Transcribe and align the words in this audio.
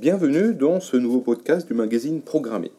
Bienvenue 0.00 0.54
dans 0.54 0.78
ce 0.78 0.96
nouveau 0.96 1.18
podcast 1.18 1.66
du 1.66 1.74
magazine 1.74 2.22
Programmé. 2.22 2.70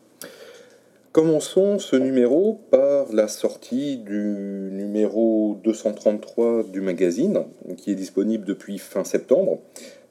Commençons 1.12 1.78
ce 1.78 1.98
numéro 1.98 2.62
par 2.72 3.12
la 3.12 3.28
sortie 3.28 3.98
du 3.98 4.70
numéro 4.72 5.60
233 5.62 6.64
du 6.72 6.80
magazine, 6.80 7.44
qui 7.76 7.92
est 7.92 7.96
disponible 7.96 8.46
depuis 8.46 8.78
fin 8.78 9.04
septembre. 9.04 9.60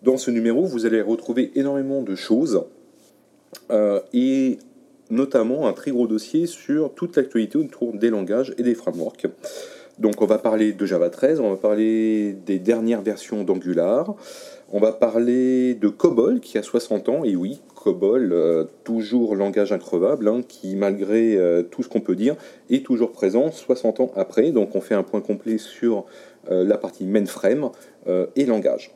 Dans 0.03 0.19
ce 0.19 0.31
numéro, 0.31 0.67
vous 0.67 0.85
allez 0.85 1.01
retrouver 1.01 1.51
énormément 1.55 2.03
de 2.03 2.15
choses, 2.15 2.67
euh, 3.71 4.01
et 4.13 4.59
notamment 5.09 5.67
un 5.67 5.73
très 5.73 5.93
gros 5.93 6.09
dossier 6.09 6.45
sur 6.47 6.93
toute 6.93 7.17
l'actualité 7.17 7.57
autour 7.57 7.95
des 7.95 8.11
langages 8.11 8.55
et 8.59 8.63
des 8.63 8.75
frameworks. 8.75 9.29
Donc 9.99 10.23
on 10.23 10.27
va 10.27 10.39
parler 10.39 10.73
de 10.73 10.87
Java 10.87 11.11
13, 11.11 11.41
on 11.41 11.51
va 11.51 11.57
parler 11.57 12.33
des 12.47 12.61
dernières 12.61 13.03
versions 13.03 13.43
d'Angular, 13.43 14.15
on 14.71 14.79
va 14.79 14.93
parler 14.93 15.75
de 15.75 15.89
COBOL 15.89 16.39
qui 16.39 16.57
a 16.57 16.63
60 16.63 17.09
ans, 17.09 17.25
et 17.25 17.35
oui, 17.35 17.61
COBOL, 17.75 18.33
euh, 18.33 18.65
toujours 18.85 19.35
langage 19.35 19.73
increvable, 19.73 20.29
hein, 20.29 20.43
qui 20.47 20.77
malgré 20.77 21.37
euh, 21.37 21.63
tout 21.63 21.83
ce 21.83 21.89
qu'on 21.89 22.01
peut 22.01 22.15
dire, 22.15 22.37
est 22.71 22.85
toujours 22.85 23.11
présent 23.11 23.51
60 23.51 23.99
ans 23.99 24.13
après. 24.15 24.53
Donc 24.53 24.77
on 24.77 24.81
fait 24.81 24.95
un 24.95 25.03
point 25.03 25.21
complet 25.21 25.59
sur 25.59 26.05
euh, 26.51 26.65
la 26.65 26.79
partie 26.79 27.05
mainframe 27.05 27.71
et 28.37 28.47
langage. 28.47 28.91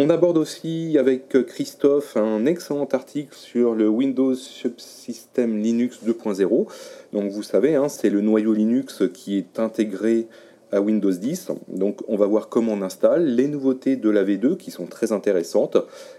On 0.00 0.10
aborde 0.10 0.38
aussi 0.38 0.96
avec 0.96 1.44
Christophe 1.48 2.16
un 2.16 2.46
excellent 2.46 2.86
article 2.92 3.34
sur 3.34 3.74
le 3.74 3.88
Windows 3.88 4.36
Subsystem 4.36 5.60
Linux 5.60 5.98
2.0. 6.06 6.68
Donc 7.12 7.32
vous 7.32 7.42
savez, 7.42 7.74
hein, 7.74 7.88
c'est 7.88 8.08
le 8.08 8.20
noyau 8.20 8.52
Linux 8.52 9.02
qui 9.12 9.36
est 9.38 9.58
intégré 9.58 10.28
à 10.70 10.80
Windows 10.80 11.10
10. 11.10 11.48
Donc 11.66 11.98
on 12.06 12.16
va 12.16 12.26
voir 12.26 12.48
comment 12.48 12.74
on 12.74 12.82
installe, 12.82 13.24
les 13.24 13.48
nouveautés 13.48 13.96
de 13.96 14.08
la 14.08 14.22
V2 14.22 14.56
qui 14.56 14.70
sont 14.70 14.86
très 14.86 15.10
intéressantes 15.10 15.76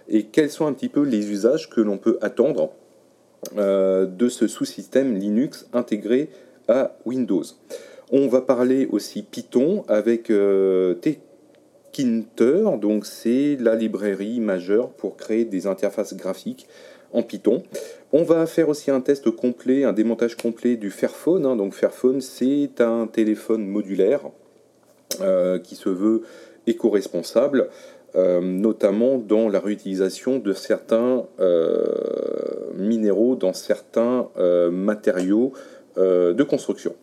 et 0.09 0.23
quels 0.23 0.49
sont 0.49 0.67
un 0.67 0.73
petit 0.73 0.89
peu 0.89 1.03
les 1.03 1.31
usages 1.31 1.69
que 1.69 1.79
l'on 1.79 1.97
peut 1.97 2.17
attendre 2.21 2.71
euh, 3.55 4.05
de 4.05 4.27
ce 4.27 4.49
sous-système 4.49 5.15
Linux 5.15 5.69
intégré 5.71 6.31
à 6.67 6.97
Windows. 7.05 7.45
On 8.11 8.27
va 8.27 8.41
parler 8.41 8.89
aussi 8.91 9.21
Python 9.23 9.85
avec 9.87 10.31
euh, 10.31 10.95
Tkinter, 11.91 12.77
donc 12.81 13.05
c'est 13.05 13.57
la 13.59 13.75
librairie 13.75 14.39
majeure 14.39 14.89
pour 14.89 15.17
créer 15.17 15.45
des 15.45 15.67
interfaces 15.67 16.15
graphiques 16.15 16.67
en 17.13 17.23
Python. 17.23 17.63
On 18.11 18.23
va 18.23 18.45
faire 18.45 18.69
aussi 18.69 18.91
un 18.91 19.01
test 19.01 19.29
complet, 19.31 19.83
un 19.83 19.93
démontage 19.93 20.35
complet 20.35 20.75
du 20.75 20.89
Fairphone. 20.89 21.45
Hein. 21.45 21.55
Donc 21.55 21.73
Fairphone, 21.73 22.21
c'est 22.21 22.81
un 22.81 23.07
téléphone 23.07 23.67
modulaire 23.67 24.21
euh, 25.21 25.59
qui 25.59 25.75
se 25.75 25.89
veut 25.89 26.23
éco-responsable, 26.67 27.69
euh, 28.15 28.41
notamment 28.41 29.17
dans 29.17 29.49
la 29.49 29.59
réutilisation 29.59 30.39
de 30.39 30.53
certains 30.53 31.25
euh, 31.39 31.83
minéraux, 32.75 33.35
dans 33.35 33.53
certains 33.53 34.29
matériaux 34.71 35.53
de 35.97 36.43
construction. 36.43 36.95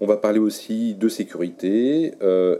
On 0.00 0.06
va 0.06 0.16
parler 0.16 0.38
aussi 0.38 0.94
de 0.94 1.08
sécurité 1.08 2.12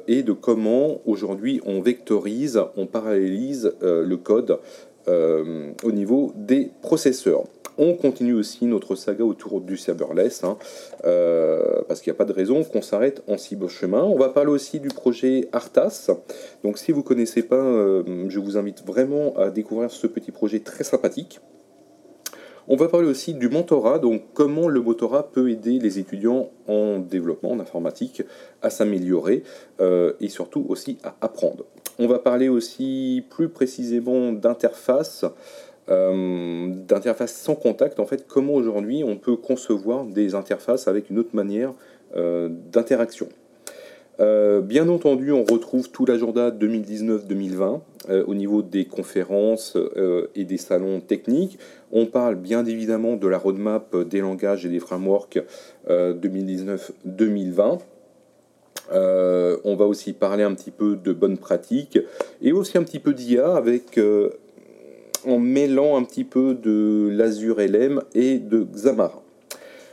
et 0.09 0.23
de 0.23 0.33
comment 0.33 1.01
aujourd'hui 1.07 1.61
on 1.65 1.81
vectorise, 1.81 2.61
on 2.77 2.87
parallélise 2.87 3.73
le 3.81 4.17
code 4.17 4.59
au 5.07 5.93
niveau 5.93 6.33
des 6.37 6.71
processeurs. 6.83 7.45
On 7.83 7.95
continue 7.95 8.35
aussi 8.35 8.67
notre 8.67 8.95
saga 8.95 9.25
autour 9.25 9.63
du 9.63 9.79
serverless, 9.79 10.45
hein, 10.45 10.59
euh, 11.07 11.81
parce 11.89 12.03
qu'il 12.03 12.11
n'y 12.11 12.17
a 12.17 12.19
pas 12.19 12.27
de 12.27 12.33
raison 12.35 12.63
qu'on 12.63 12.83
s'arrête 12.83 13.23
en 13.27 13.39
si 13.39 13.57
beau 13.57 13.69
chemin. 13.69 14.03
On 14.03 14.19
va 14.19 14.29
parler 14.29 14.51
aussi 14.51 14.81
du 14.81 14.89
projet 14.89 15.49
Artas. 15.53 16.11
Donc 16.63 16.77
si 16.77 16.93
vous 16.93 17.01
ne 17.01 17.05
connaissez 17.05 17.43
pas, 17.43 17.57
euh, 17.57 18.27
je 18.29 18.39
vous 18.39 18.59
invite 18.59 18.85
vraiment 18.85 19.35
à 19.39 19.49
découvrir 19.49 19.91
ce 19.91 20.07
petit 20.07 20.31
projet 20.31 20.61
très 20.61 20.85
sympathique. 20.85 21.41
On 22.73 22.77
va 22.77 22.87
parler 22.87 23.09
aussi 23.09 23.35
du 23.35 23.49
mentorat, 23.49 23.99
donc 23.99 24.23
comment 24.33 24.69
le 24.69 24.81
mentorat 24.81 25.33
peut 25.33 25.51
aider 25.51 25.81
les 25.81 25.99
étudiants 25.99 26.51
en 26.69 27.01
développement, 27.01 27.51
en 27.51 27.59
informatique, 27.59 28.23
à 28.63 28.71
s'améliorer 28.71 29.43
euh, 29.81 30.13
et 30.21 30.29
surtout 30.29 30.65
aussi 30.69 30.97
à 31.03 31.17
apprendre. 31.21 31.65
On 31.99 32.07
va 32.07 32.21
parler 32.21 32.49
aussi 32.49 33.25
plus 33.29 33.49
précisément 33.49 34.31
d'interface. 34.31 35.25
Euh, 35.89 36.69
d'interfaces 36.69 37.35
sans 37.35 37.57
contact, 37.57 37.99
en 37.99 38.07
fait, 38.07 38.29
comment 38.29 38.55
aujourd'hui 38.55 39.03
on 39.03 39.17
peut 39.17 39.35
concevoir 39.35 40.05
des 40.05 40.37
interfaces 40.37 40.87
avec 40.87 41.11
une 41.11 41.19
autre 41.19 41.35
manière 41.35 41.75
euh, 42.15 42.49
d'interaction. 42.71 43.29
Euh, 44.21 44.61
bien 44.61 44.89
entendu, 44.89 45.33
on 45.33 45.45
retrouve 45.45 45.91
tout 45.91 46.05
l'agenda 46.05 46.51
2019-2020 46.51 47.81
au 48.27 48.35
niveau 48.35 48.63
des 48.63 48.87
conférences 48.87 49.77
et 50.35 50.45
des 50.45 50.57
salons 50.57 51.01
techniques. 51.01 51.59
On 51.93 52.07
parle 52.07 52.35
bien 52.35 52.65
évidemment 52.65 53.17
de 53.17 53.29
la 53.29 53.39
roadmap 53.39 53.97
des 53.97 54.21
langages 54.21 54.67
et 54.67 54.69
des 54.69 54.81
frameworks 54.81 55.39
2019-2020. 55.89 57.79
on 58.91 59.77
va 59.77 59.85
aussi 59.85 60.13
parler 60.13 60.43
un 60.43 60.55
petit 60.55 60.73
peu 60.73 60.97
de 60.97 61.13
bonnes 61.13 61.39
pratiques 61.39 62.01
et 62.43 62.53
aussi 62.53 62.79
un 62.79 62.83
petit 62.83 62.99
peu 62.99 63.15
d'IA 63.15 63.55
avec 63.55 64.01
en 65.27 65.39
mêlant 65.39 65.97
un 65.97 66.05
petit 66.05 66.25
peu 66.25 66.55
de 66.55 67.11
l'Azure 67.13 67.61
LM 67.61 68.03
et 68.15 68.39
de 68.39 68.65
Xamarin. 68.65 69.20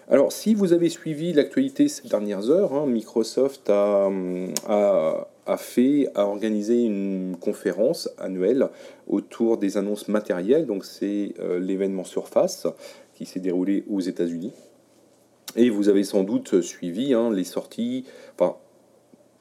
Alors, 0.09 0.31
si 0.31 0.53
vous 0.53 0.71
avez 0.71 0.87
suivi 0.87 1.33
l'actualité 1.33 1.89
ces 1.89 2.07
dernières 2.07 2.49
heures, 2.49 2.73
hein, 2.73 2.85
Microsoft 2.85 3.69
a, 3.69 4.09
fait, 5.57 6.07
a 6.15 6.25
organisé 6.25 6.83
une 6.85 7.35
conférence 7.41 8.09
annuelle 8.17 8.69
autour 9.07 9.57
des 9.57 9.75
annonces 9.75 10.07
matérielles. 10.07 10.65
Donc, 10.65 10.85
c'est 10.85 11.33
euh, 11.39 11.59
l'événement 11.59 12.05
Surface 12.05 12.67
qui 13.15 13.25
s'est 13.25 13.41
déroulé 13.41 13.83
aux 13.89 13.99
États-Unis. 13.99 14.53
Et 15.57 15.69
vous 15.69 15.89
avez 15.89 16.05
sans 16.05 16.23
doute 16.23 16.61
suivi 16.61 17.13
hein, 17.13 17.29
les 17.29 17.43
sorties, 17.43 18.05
enfin, 18.39 18.55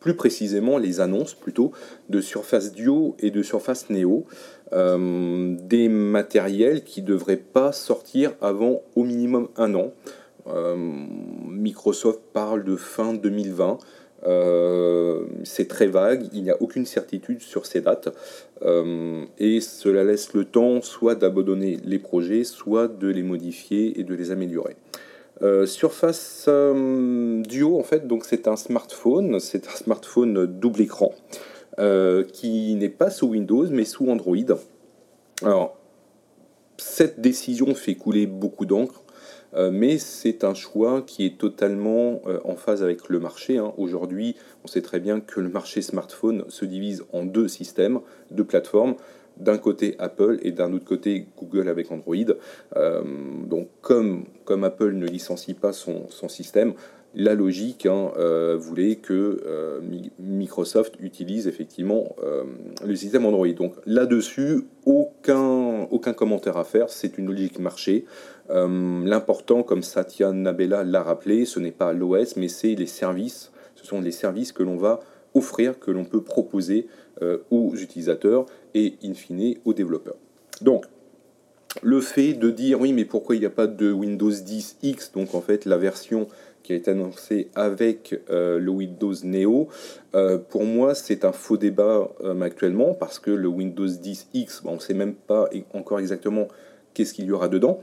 plus 0.00 0.14
précisément 0.14 0.78
les 0.78 0.98
annonces 0.98 1.34
plutôt 1.34 1.70
de 2.08 2.20
Surface 2.20 2.72
Duo 2.72 3.14
et 3.20 3.30
de 3.30 3.42
Surface 3.42 3.88
Neo, 3.88 4.26
euh, 4.72 5.54
des 5.62 5.88
matériels 5.88 6.82
qui 6.82 7.02
ne 7.02 7.06
devraient 7.06 7.36
pas 7.36 7.70
sortir 7.70 8.32
avant 8.40 8.82
au 8.96 9.04
minimum 9.04 9.48
un 9.56 9.72
an. 9.76 9.92
Euh, 10.48 10.76
Microsoft 11.48 12.20
parle 12.32 12.64
de 12.64 12.76
fin 12.76 13.14
2020. 13.14 13.78
Euh, 14.26 15.26
c'est 15.44 15.68
très 15.68 15.86
vague, 15.86 16.28
il 16.32 16.42
n'y 16.42 16.50
a 16.50 16.60
aucune 16.60 16.86
certitude 16.86 17.42
sur 17.42 17.66
ces 17.66 17.82
dates, 17.82 18.08
et 19.38 19.60
cela 19.60 20.04
laisse 20.04 20.32
le 20.32 20.46
temps 20.46 20.80
soit 20.80 21.14
d'abandonner 21.14 21.78
les 21.84 21.98
projets, 21.98 22.42
soit 22.42 22.88
de 22.88 23.08
les 23.08 23.22
modifier 23.22 24.00
et 24.00 24.04
de 24.04 24.14
les 24.14 24.30
améliorer. 24.30 24.76
Euh, 25.42 25.66
Surface 25.66 26.46
euh, 26.48 27.42
Duo, 27.42 27.78
en 27.78 27.82
fait, 27.82 28.02
c'est 28.22 28.48
un 28.48 28.56
smartphone, 28.56 29.38
c'est 29.38 29.68
un 29.68 29.76
smartphone 29.76 30.46
double 30.46 30.80
écran 30.80 31.12
euh, 31.78 32.24
qui 32.24 32.74
n'est 32.74 32.88
pas 32.88 33.10
sous 33.10 33.28
Windows 33.28 33.66
mais 33.70 33.84
sous 33.84 34.08
Android. 34.08 34.36
Alors, 35.42 35.76
cette 36.78 37.20
décision 37.20 37.74
fait 37.74 37.94
couler 37.94 38.26
beaucoup 38.26 38.64
d'encre, 38.64 39.02
mais 39.54 39.98
c'est 39.98 40.44
un 40.44 40.54
choix 40.54 41.02
qui 41.02 41.24
est 41.24 41.38
totalement 41.38 42.20
en 42.44 42.56
phase 42.56 42.82
avec 42.82 43.08
le 43.08 43.20
marché. 43.20 43.58
Hein. 43.58 43.72
Aujourd'hui, 43.78 44.36
on 44.64 44.68
sait 44.68 44.82
très 44.82 45.00
bien 45.00 45.20
que 45.20 45.40
le 45.40 45.48
marché 45.48 45.82
smartphone 45.82 46.44
se 46.48 46.64
divise 46.64 47.04
en 47.12 47.24
deux 47.24 47.48
systèmes, 47.48 48.00
deux 48.30 48.44
plateformes 48.44 48.96
d'un 49.36 49.58
côté 49.58 49.96
Apple 49.98 50.38
et 50.42 50.52
d'un 50.52 50.72
autre 50.72 50.84
côté 50.84 51.26
Google 51.38 51.68
avec 51.68 51.90
Android. 51.90 52.16
Euh, 52.76 53.02
donc 53.46 53.68
comme, 53.80 54.24
comme 54.44 54.64
Apple 54.64 54.92
ne 54.92 55.06
licencie 55.06 55.54
pas 55.54 55.72
son, 55.72 56.08
système, 56.28 56.74
la 57.16 57.34
logique 57.34 57.86
hein, 57.86 58.12
euh, 58.16 58.56
voulait 58.56 58.96
que 58.96 59.42
euh, 59.46 59.80
Microsoft 60.20 60.94
utilise 61.00 61.48
effectivement 61.48 62.14
le 62.84 62.94
système 62.94 63.24
Android. 63.24 63.48
Donc 63.48 63.74
là-dessus, 63.86 64.64
aucun, 64.84 65.88
aucun 65.90 66.12
commentaire 66.12 66.56
à 66.56 66.64
faire, 66.64 66.90
c'est 66.90 67.18
une 67.18 67.26
logique 67.26 67.58
marché. 67.58 68.04
L'important, 68.48 69.62
comme 69.64 69.82
Satya 69.82 70.32
Nadella 70.32 70.84
l'a 70.84 71.02
rappelé, 71.02 71.46
ce 71.46 71.58
n'est 71.58 71.72
pas 71.72 71.92
l'OS, 71.92 72.36
mais 72.36 72.48
c'est 72.48 72.74
les 72.74 72.86
services. 72.86 73.50
Ce 73.74 73.84
sont 73.84 74.00
les 74.00 74.12
services 74.12 74.52
que 74.52 74.62
l'on 74.62 74.76
va 74.76 75.00
offrir, 75.34 75.80
que 75.80 75.90
l'on 75.90 76.04
peut 76.04 76.22
proposer 76.22 76.86
aux 77.50 77.74
utilisateurs 77.74 78.46
et 78.74 78.94
in 79.02 79.14
fine 79.14 79.56
aux 79.64 79.72
développeurs. 79.72 80.16
Donc, 80.60 80.84
le 81.82 82.00
fait 82.00 82.34
de 82.34 82.50
dire 82.50 82.80
oui, 82.80 82.92
mais 82.92 83.04
pourquoi 83.04 83.36
il 83.36 83.40
n'y 83.40 83.46
a 83.46 83.50
pas 83.50 83.66
de 83.66 83.92
Windows 83.92 84.30
10 84.30 84.78
X, 84.82 85.12
donc 85.12 85.34
en 85.34 85.40
fait 85.40 85.64
la 85.64 85.76
version 85.76 86.26
qui 86.66 86.72
a 86.72 86.76
été 86.76 86.90
annoncée 86.90 87.48
avec 87.54 88.20
euh, 88.28 88.58
le 88.58 88.70
Windows 88.72 89.14
Neo, 89.22 89.68
euh, 90.16 90.36
pour 90.36 90.64
moi 90.64 90.96
c'est 90.96 91.24
un 91.24 91.30
faux 91.30 91.56
débat 91.56 92.10
euh, 92.24 92.40
actuellement 92.40 92.92
parce 92.92 93.20
que 93.20 93.30
le 93.30 93.46
Windows 93.46 93.86
10 93.86 94.30
X, 94.34 94.62
on 94.64 94.74
ne 94.74 94.80
sait 94.80 94.92
même 94.92 95.14
pas 95.14 95.48
encore 95.74 96.00
exactement 96.00 96.48
qu'est-ce 96.92 97.14
qu'il 97.14 97.26
y 97.26 97.30
aura 97.30 97.48
dedans. 97.48 97.82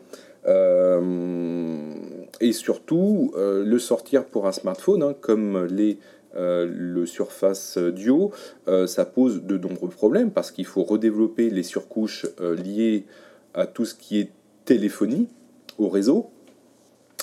et 2.42 2.52
surtout, 2.52 3.32
le 3.38 3.80
sortir 3.80 4.26
pour 4.26 4.48
un 4.48 4.52
smartphone, 4.52 5.02
hein, 5.02 5.16
comme 5.22 5.66
les 5.66 5.98
le 6.36 7.06
Surface 7.06 7.78
Duo, 7.78 8.32
ça 8.88 9.06
pose 9.06 9.44
de 9.44 9.58
nombreux 9.58 9.90
problèmes 9.90 10.32
parce 10.32 10.52
qu'il 10.52 10.66
faut 10.66 10.84
redévelopper 10.84 11.50
les 11.50 11.64
surcouches 11.64 12.26
liées 12.42 13.06
à 13.54 13.68
tout 13.68 13.86
ce 13.86 13.96
qui 13.96 14.20
est 14.20 14.32
téléphonie 14.66 15.30
au 15.78 15.88
réseau, 15.88 16.32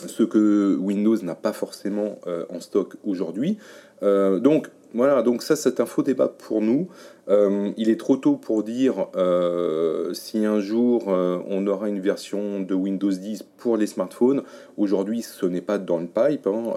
ce 0.07 0.23
que 0.23 0.77
Windows 0.77 1.17
n'a 1.23 1.35
pas 1.35 1.53
forcément 1.53 2.19
en 2.49 2.61
stock 2.61 2.97
aujourd'hui. 3.05 3.59
donc 4.03 4.69
voilà, 4.93 5.23
donc 5.23 5.43
ça 5.43 5.55
c'est 5.55 5.79
un 5.81 5.87
faux 5.87 6.03
débat 6.03 6.29
pour 6.29 6.61
nous. 6.61 6.89
Euh, 7.29 7.71
il 7.77 7.91
est 7.91 7.99
trop 7.99 8.17
tôt 8.17 8.35
pour 8.37 8.65
dire 8.65 9.07
euh, 9.15 10.13
si 10.15 10.45
un 10.45 10.59
jour 10.59 11.05
euh, 11.09 11.39
on 11.49 11.65
aura 11.69 11.89
une 11.89 12.01
version 12.01 12.61
de 12.61 12.75
Windows 12.75 13.11
10 13.11 13.45
pour 13.57 13.77
les 13.77 13.87
smartphones. 13.87 14.43
Aujourd'hui, 14.77 15.23
ce 15.23 15.47
n'est 15.47 15.61
pas 15.61 15.79
dans 15.79 15.99
le 15.99 16.07
pipe. 16.07 16.47
Hein. 16.47 16.75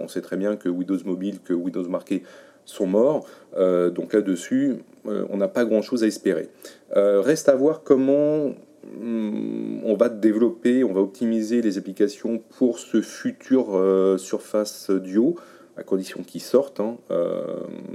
on 0.00 0.06
sait 0.06 0.20
très 0.20 0.36
bien 0.36 0.56
que 0.56 0.68
Windows 0.68 0.98
Mobile, 1.04 1.40
que 1.44 1.54
Windows 1.54 1.88
Marqué 1.88 2.22
sont 2.64 2.86
morts. 2.86 3.26
donc 3.56 4.12
là-dessus, 4.12 4.76
on 5.04 5.36
n'a 5.36 5.48
pas 5.48 5.64
grand-chose 5.64 6.04
à 6.04 6.06
espérer. 6.06 6.48
reste 6.94 7.48
à 7.48 7.56
voir 7.56 7.82
comment 7.82 8.54
on 9.02 9.94
va 9.94 10.08
développer, 10.08 10.84
on 10.84 10.92
va 10.92 11.00
optimiser 11.00 11.62
les 11.62 11.78
applications 11.78 12.38
pour 12.58 12.78
ce 12.78 13.00
futur 13.00 14.18
Surface 14.18 14.90
Duo 14.90 15.36
à 15.76 15.82
condition 15.82 16.22
qu'ils 16.22 16.42
sortent. 16.42 16.80
Hein. 16.80 16.96
Euh, 17.10 17.42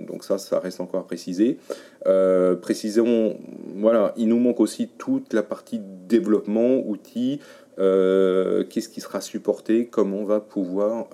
donc 0.07 0.23
ça, 0.23 0.37
ça 0.37 0.59
reste 0.59 0.79
encore 0.79 1.01
à 1.01 1.05
préciser. 1.05 1.57
Euh, 2.05 2.55
précisons, 2.55 3.37
voilà, 3.75 4.13
il 4.17 4.27
nous 4.27 4.39
manque 4.39 4.59
aussi 4.59 4.89
toute 4.97 5.33
la 5.33 5.43
partie 5.43 5.81
développement, 6.07 6.87
outils, 6.87 7.39
euh, 7.79 8.63
qu'est-ce 8.69 8.89
qui 8.89 9.01
sera 9.01 9.21
supporté, 9.21 9.87
comment 9.87 10.17
on 10.17 10.25
va 10.25 10.39
pouvoir 10.39 11.07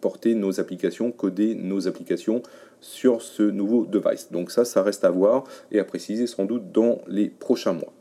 porter 0.00 0.34
nos 0.34 0.60
applications, 0.60 1.12
coder 1.12 1.54
nos 1.54 1.86
applications 1.86 2.42
sur 2.80 3.22
ce 3.22 3.42
nouveau 3.42 3.86
device. 3.86 4.30
Donc 4.32 4.50
ça, 4.50 4.64
ça 4.64 4.82
reste 4.82 5.04
à 5.04 5.10
voir 5.10 5.44
et 5.70 5.78
à 5.78 5.84
préciser 5.84 6.26
sans 6.26 6.44
doute 6.44 6.72
dans 6.72 7.00
les 7.06 7.28
prochains 7.28 7.72
mois. 7.72 7.92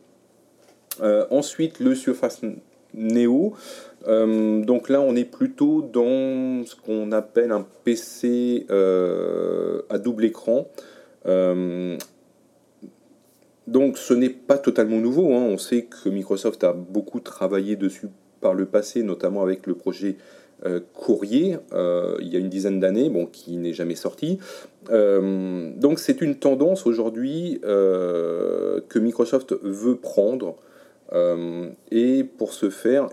Ensuite, 1.01 1.79
le 1.79 1.95
Surface 1.95 2.41
Neo. 2.93 3.53
Euh, 4.07 4.63
donc 4.63 4.89
là, 4.89 5.01
on 5.01 5.15
est 5.15 5.25
plutôt 5.25 5.81
dans 5.81 6.65
ce 6.65 6.75
qu'on 6.75 7.11
appelle 7.11 7.51
un 7.51 7.65
PC 7.83 8.65
euh, 8.69 9.81
à 9.89 9.97
double 9.97 10.25
écran. 10.25 10.67
Euh, 11.25 11.97
donc 13.67 13.97
ce 13.97 14.13
n'est 14.13 14.29
pas 14.29 14.57
totalement 14.57 14.99
nouveau. 14.99 15.33
Hein. 15.33 15.45
On 15.49 15.57
sait 15.57 15.83
que 15.83 16.09
Microsoft 16.09 16.63
a 16.63 16.73
beaucoup 16.73 17.19
travaillé 17.19 17.75
dessus 17.75 18.07
par 18.41 18.53
le 18.53 18.65
passé, 18.65 19.03
notamment 19.03 19.41
avec 19.41 19.67
le 19.67 19.75
projet 19.75 20.17
Courrier, 20.93 21.57
il 21.73 22.27
y 22.29 22.37
a 22.37 22.39
une 22.39 22.47
dizaine 22.47 22.79
d'années, 22.79 23.09
bon, 23.09 23.25
qui 23.25 23.57
n'est 23.57 23.73
jamais 23.73 23.95
sorti. 23.95 24.39
donc 24.89 25.99
c'est 25.99 26.21
une 26.21 26.35
tendance 26.35 26.87
aujourd'hui 26.87 27.59
que 27.61 28.99
Microsoft 28.99 29.55
veut 29.61 29.97
prendre. 29.97 30.55
Et 31.91 32.23
pour 32.23 32.53
ce 32.53 32.69
faire, 32.69 33.09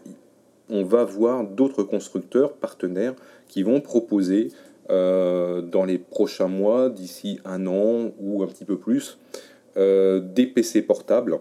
on 0.70 0.84
va 0.84 1.04
voir 1.04 1.44
d'autres 1.44 1.82
constructeurs 1.82 2.54
partenaires 2.54 3.14
qui 3.48 3.62
vont 3.62 3.80
proposer 3.80 4.48
euh, 4.90 5.60
dans 5.60 5.84
les 5.84 5.98
prochains 5.98 6.48
mois, 6.48 6.88
d'ici 6.88 7.38
un 7.44 7.66
an 7.66 8.10
ou 8.18 8.42
un 8.42 8.46
petit 8.46 8.64
peu 8.64 8.76
plus, 8.76 9.18
euh, 9.76 10.20
des 10.20 10.46
PC 10.46 10.82
portables 10.82 11.38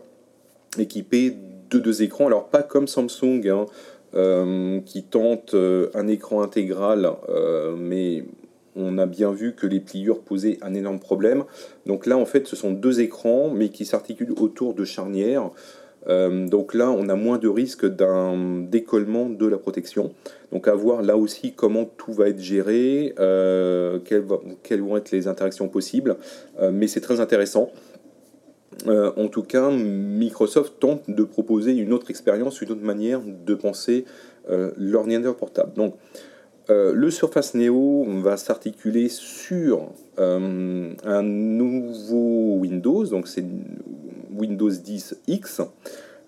équipés 0.77 1.35
de 1.69 1.79
deux 1.79 2.03
écrans. 2.03 2.27
Alors 2.27 2.47
pas 2.50 2.62
comme 2.62 2.88
Samsung 2.88 3.47
hein, 3.47 3.65
euh, 4.13 4.79
qui 4.81 5.03
tente 5.03 5.55
un 5.55 6.07
écran 6.07 6.41
intégral, 6.44 7.12
mais 7.77 8.23
on 8.75 8.97
a 8.97 9.07
bien 9.07 9.31
vu 9.31 9.55
que 9.55 9.65
les 9.65 9.79
pliures 9.79 10.21
posaient 10.21 10.59
un 10.62 10.75
énorme 10.75 11.00
problème. 11.00 11.44
Donc 11.88 12.05
là 12.05 12.17
en 12.17 12.25
fait 12.25 12.47
ce 12.47 12.55
sont 12.55 12.71
deux 12.71 13.01
écrans 13.01 13.50
mais 13.50 13.69
qui 13.69 13.85
s'articulent 13.85 14.35
autour 14.39 14.75
de 14.75 14.85
charnières. 14.85 15.50
Euh, 16.07 16.48
donc 16.48 16.74
là, 16.74 16.92
on 16.92 17.10
a 17.10 17.16
moins 17.16 17.38
de 17.38 17.48
risque 17.48 17.86
d'un 17.86 18.62
décollement 18.62 19.30
de 19.30 19.46
la 19.46 19.57
protection. 19.57 20.13
Donc 20.51 20.68
à 20.68 20.74
voir 20.74 21.01
là 21.01 21.18
aussi 21.18 21.54
comment 21.54 21.86
tout 21.86 22.13
va 22.13 22.30
être 22.30 22.40
géré, 22.40 23.13
euh, 23.19 24.00
quelles, 24.04 24.81
vont 24.81 24.98
être 24.98 25.12
les 25.12 25.28
interactions 25.28 25.68
possibles. 25.68 26.18
Euh, 26.60 26.72
mais 26.74 26.88
c'est 26.88 27.01
très 27.01 27.19
intéressant. 27.19 27.72
en 28.86 29.28
tout 29.28 29.44
cas, 29.44 29.69
Microsoft 29.72 30.80
tente 30.80 31.10
de 31.10 31.24
proposer 31.24 31.74
une 31.74 31.92
autre 31.92 32.10
expérience, 32.10 32.62
une 32.62 32.72
autre 32.72 32.84
manière 32.84 33.22
de 33.22 33.54
penser 33.54 34.06
l'ordinateur 34.78 35.36
portable. 35.36 35.74
Donc 35.74 35.96
le 36.69 37.10
Surface 37.10 37.56
Neo 37.56 38.06
va 38.22 38.38
s'articuler 38.38 39.10
sur 39.10 39.92
un 40.18 41.24
nouveau 41.24 42.56
Windows, 42.60 43.04
donc 43.06 43.28
c'est 43.28 43.44
Windows 44.39 44.69
10 44.69 45.21
X. 45.27 45.62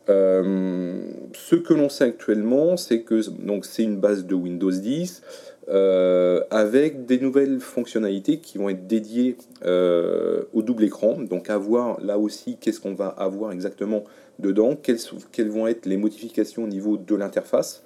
Euh, 0.09 1.01
ce 1.33 1.55
que 1.55 1.73
l'on 1.73 1.89
sait 1.89 2.05
actuellement, 2.05 2.75
c'est 2.77 3.01
que 3.01 3.29
donc 3.29 3.65
c'est 3.65 3.83
une 3.83 3.97
base 3.97 4.25
de 4.25 4.35
Windows 4.35 4.71
10 4.71 5.21
euh, 5.69 6.41
avec 6.49 7.05
des 7.05 7.19
nouvelles 7.19 7.59
fonctionnalités 7.59 8.39
qui 8.39 8.57
vont 8.57 8.69
être 8.69 8.87
dédiées 8.87 9.37
euh, 9.63 10.43
au 10.53 10.63
double 10.63 10.85
écran. 10.85 11.17
Donc 11.19 11.49
à 11.49 11.57
voir 11.57 12.01
là 12.01 12.17
aussi 12.17 12.57
qu'est-ce 12.57 12.79
qu'on 12.79 12.95
va 12.95 13.07
avoir 13.07 13.51
exactement 13.51 14.03
dedans, 14.39 14.75
quelles, 14.75 14.99
quelles, 15.31 15.49
vont 15.49 15.67
être 15.67 15.85
les 15.85 15.97
modifications 15.97 16.63
au 16.63 16.67
niveau 16.67 16.97
de 16.97 17.15
l'interface, 17.15 17.83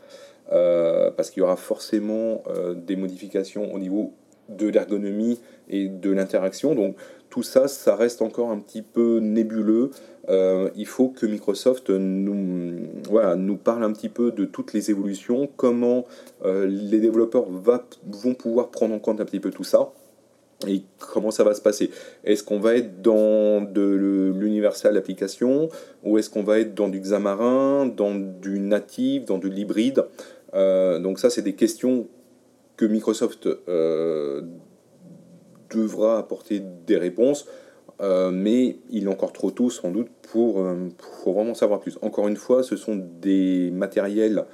parce 0.50 1.32
qu'il 1.32 1.42
y 1.42 1.44
aura 1.44 1.58
forcément 1.58 2.44
des 2.76 2.96
modifications 2.96 3.74
au 3.74 3.80
niveau 3.80 4.14
de 4.48 4.68
l'ergonomie 4.68 5.40
et 5.70 5.90
de 5.90 6.12
l'interaction. 6.12 6.96
Tout 7.36 7.44
ça, 7.44 7.68
ça 7.68 7.98
reste 7.98 8.22
encore 8.22 8.50
un 8.50 8.60
petit 8.60 8.82
peu 8.82 9.20
nébuleux. 9.20 9.92
Euh, 10.30 10.70
il 10.78 10.86
faut 10.86 11.10
que 11.10 11.26
Microsoft 11.26 11.90
nous, 11.90 12.88
voilà, 13.10 13.36
nous 13.36 13.58
parle 13.58 13.84
un 13.84 13.92
petit 13.92 14.08
peu 14.08 14.32
de 14.32 14.46
toutes 14.46 14.72
les 14.72 14.90
évolutions, 14.90 15.50
comment 15.58 16.06
euh, 16.46 16.66
les 16.66 17.02
développeurs 17.02 17.44
va, 17.52 17.86
vont 18.08 18.36
pouvoir 18.36 18.70
prendre 18.70 18.96
en 18.96 19.00
compte 19.00 19.20
un 19.20 19.26
petit 19.26 19.42
peu 19.42 19.52
tout 19.52 19.66
ça 19.66 19.92
et 20.66 20.84
comment 20.98 21.30
ça 21.30 21.44
va 21.44 21.54
se 21.54 21.62
passer. 21.62 21.92
Est-ce 22.24 22.42
qu'on 22.42 22.62
va 22.62 22.76
être 22.76 23.02
dans 23.02 23.60
de 23.60 24.32
l'universal 24.34 24.96
application 24.96 25.68
ou 26.06 26.18
est-ce 26.18 26.30
qu'on 26.30 26.44
va 26.44 26.62
être 26.62 26.74
dans 26.74 26.88
du 26.88 27.02
Xamarin, 27.02 27.86
dans 27.86 28.16
du 28.16 28.60
native, 28.60 29.26
dans 29.26 29.40
de 29.40 29.50
l'hybride? 29.50 30.06
Euh, 30.54 31.00
Donc 31.00 31.20
ça, 31.20 31.30
c'est 31.30 31.42
des 31.42 31.56
questions 31.56 32.08
que 32.78 32.86
Microsoft 32.86 33.50
devra 35.76 36.18
apporter 36.18 36.62
des 36.88 36.98
réponses. 36.98 37.46
Euh, 38.02 38.30
mais 38.32 38.78
il 38.90 39.06
est 39.06 39.08
encore 39.08 39.32
trop 39.32 39.52
tôt 39.52 39.70
sans 39.70 39.90
doute 39.90 40.10
pour, 40.22 40.60
euh, 40.60 40.90
pour, 41.24 41.34
vraiment 41.34 41.54
savoir 41.54 41.80
plus. 41.80 41.98
Encore 42.02 42.28
une 42.28 42.36
fois, 42.36 42.62
ce 42.62 42.76
sont 42.76 43.02
des 43.22 43.72
matériels 43.72 44.46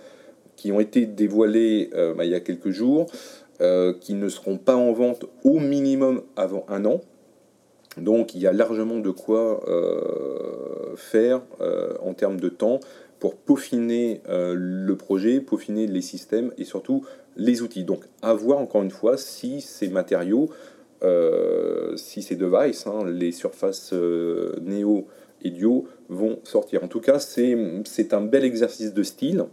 qui 0.56 0.72
ont 0.72 0.80
été 0.80 1.08
dévoilés 1.08 1.90
euh, 1.96 2.14
bah, 2.14 2.26
il 2.26 2.32
y 2.32 2.36
a 2.36 2.40
quelques 2.40 2.70
jours, 2.70 3.08
qui 4.00 4.16
ne 4.16 4.28
seront 4.28 4.58
pas 4.58 4.76
en 4.76 4.92
vente 4.92 5.26
au 5.44 5.60
minimum 5.60 6.24
avant 6.36 6.66
un 6.68 6.84
an. 6.86 7.02
Donc 7.98 8.34
il 8.34 8.42
y 8.42 8.48
a 8.48 8.54
largement 8.54 8.98
de 8.98 9.12
quoi 9.12 9.64
faire 10.96 11.44
en 12.04 12.16
termes 12.16 12.40
de 12.40 12.50
temps 12.50 12.80
pour 13.20 13.36
peaufiner 13.36 14.22
le 14.28 14.94
projet, 14.96 15.42
peaufiner 15.42 15.86
les 15.86 16.02
systèmes 16.02 16.52
et 16.58 16.64
surtout 16.64 17.06
les 17.38 17.62
outils. 17.62 17.84
Donc 17.84 18.06
à 18.24 18.34
voir 18.34 18.58
encore 18.58 18.82
une 18.82 18.90
fois 18.90 19.16
si 19.16 19.62
ces 19.62 19.90
matériaux 19.90 20.50
si 21.96 22.22
ces 22.22 22.36
devices, 22.36 22.88
hein, 22.88 23.04
les 23.06 23.32
surfaces 23.32 23.92
euh, 23.94 24.56
Neo 24.62 25.08
et 25.42 25.50
Duo, 25.50 25.88
vont 26.10 26.40
sortir. 26.44 26.84
En 26.84 26.88
tout 26.88 27.02
cas, 27.02 27.20
c'est 27.20 28.14
un 28.14 28.22
bel 28.22 28.44
exercice 28.44 28.94
de 28.94 29.04
style. 29.04 29.46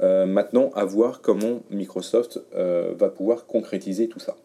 Euh, 0.00 0.26
maintenant, 0.26 0.70
à 0.74 0.84
voir 0.84 1.20
comment 1.20 1.62
Microsoft 1.70 2.40
va 2.54 3.08
pouvoir 3.08 3.46
concrétiser 3.46 4.08
tout 4.08 4.20
ça. 4.20 4.36